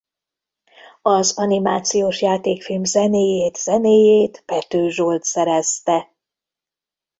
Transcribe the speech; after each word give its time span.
Az 1.01 1.37
animációs 1.37 2.21
játékfilm 2.21 2.83
zenéjét 2.83 3.55
zenéjét 3.57 4.43
Pethő 4.45 4.89
Zsolt 4.89 5.23
szerezte. 5.23 6.11